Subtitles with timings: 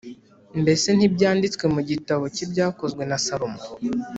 [0.61, 3.61] mbese ntibyanditswe mu gitabo cy’ibyakozwe na Salomo?